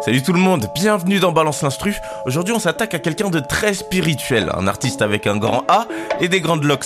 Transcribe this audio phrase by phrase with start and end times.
[0.00, 1.96] Salut tout le monde, bienvenue dans Balance l'Instru.
[2.24, 5.86] Aujourd'hui on s'attaque à quelqu'un de très spirituel, un artiste avec un grand A
[6.20, 6.84] et des grandes locks.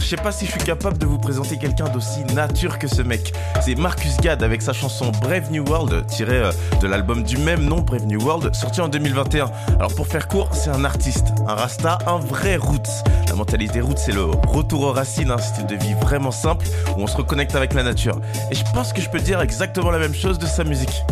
[0.00, 3.02] Je sais pas si je suis capable de vous présenter quelqu'un d'aussi nature que ce
[3.02, 3.32] mec.
[3.60, 7.64] C'est Marcus Gad avec sa chanson Brave New World, tirée euh, de l'album du même
[7.64, 9.50] nom, Brave New World, sorti en 2021.
[9.76, 13.02] Alors pour faire court, c'est un artiste, un rasta, un vrai roots.
[13.28, 17.02] La mentalité roots, c'est le retour aux racines, un style de vie vraiment simple où
[17.02, 18.18] on se reconnecte avec la nature.
[18.50, 21.02] Et je pense que je peux dire exactement la même chose de sa musique.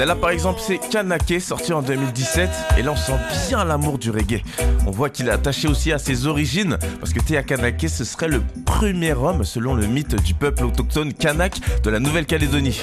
[0.00, 3.18] Celle-là par exemple c'est Kanake sorti en 2017 et là on sent
[3.48, 4.42] bien l'amour du reggae.
[4.86, 8.28] On voit qu'il est attaché aussi à ses origines parce que Théa Kanake ce serait
[8.28, 12.80] le premier homme selon le mythe du peuple autochtone Kanak de la Nouvelle-Calédonie.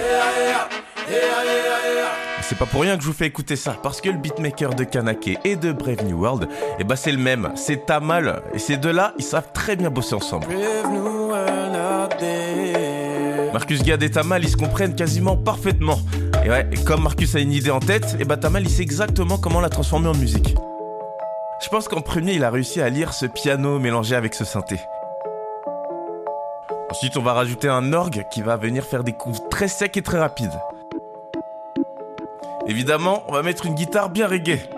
[2.44, 4.84] C'est pas pour rien que je vous fais écouter ça, parce que le beatmaker de
[4.84, 8.78] Kanake et de Brave New World, et bah c'est le même, c'est Tamal, et ces
[8.78, 10.46] deux-là, ils savent très bien bosser ensemble.
[13.52, 16.00] Marcus Gad et Tamal, ils se comprennent quasiment parfaitement.
[16.48, 19.38] Et ouais, comme Marcus a une idée en tête, et bah Tamal, il sait exactement
[19.38, 20.56] comment la transformer en musique.
[21.62, 24.80] Je pense qu'en premier, il a réussi à lire ce piano mélangé avec ce synthé.
[26.90, 30.02] Ensuite, on va rajouter un orgue qui va venir faire des coups très secs et
[30.02, 30.58] très rapides.
[32.66, 34.70] Évidemment, on va mettre une guitare bien reggae.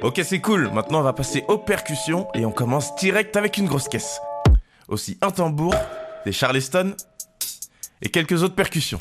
[0.00, 0.70] Ok, c'est cool.
[0.72, 4.22] Maintenant, on va passer aux percussions et on commence direct avec une grosse caisse.
[4.88, 5.74] Aussi un tambour,
[6.24, 6.94] des charleston
[8.00, 8.98] et quelques autres percussions.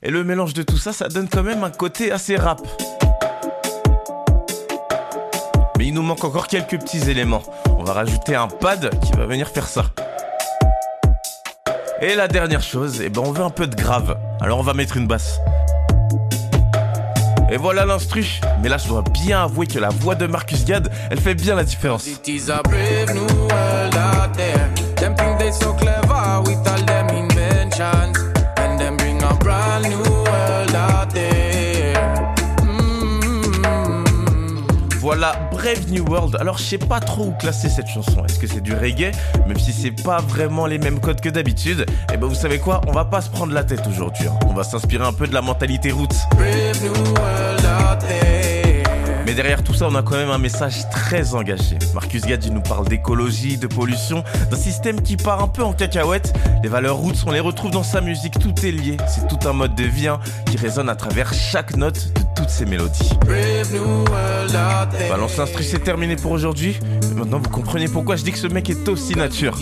[0.00, 2.60] Et le mélange de tout ça, ça donne quand même un côté assez rap.
[5.76, 7.42] Mais il nous manque encore quelques petits éléments.
[7.78, 9.86] On va rajouter un pad qui va venir faire ça.
[12.00, 14.16] Et la dernière chose, eh ben on veut un peu de grave.
[14.40, 15.40] Alors on va mettre une basse.
[17.50, 18.24] Et voilà l'instru.
[18.62, 21.56] Mais là, je dois bien avouer que la voix de Marcus Gad, elle fait bien
[21.56, 22.06] la différence.
[35.08, 36.36] Voilà, Brave New World.
[36.38, 38.26] Alors, je sais pas trop où classer cette chanson.
[38.26, 39.10] Est-ce que c'est du reggae?
[39.46, 41.86] Même si c'est pas vraiment les mêmes codes que d'habitude.
[42.12, 42.82] Et ben, vous savez quoi?
[42.86, 44.26] On va pas se prendre la tête aujourd'hui.
[44.28, 44.38] hein.
[44.46, 46.08] On va s'inspirer un peu de la mentalité roots.
[46.32, 48.82] Brave new world out there.
[49.24, 51.78] Mais derrière tout ça, on a quand même un message très engagé.
[51.94, 55.72] Marcus Gad, il nous parle d'écologie, de pollution, d'un système qui part un peu en
[55.72, 56.34] cacahuète.
[56.62, 58.98] Les valeurs roots, on les retrouve dans sa musique, tout est lié.
[59.06, 60.20] C'est tout un mode de vie hein,
[60.50, 63.10] qui résonne à travers chaque note de toutes ces mélodies.
[65.08, 66.78] Balance l'instru, c'est terminé pour aujourd'hui.
[67.16, 69.58] Maintenant, vous comprenez pourquoi je dis que ce mec est aussi nature.